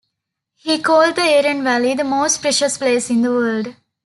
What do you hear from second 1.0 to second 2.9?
the Aeron valley the most precious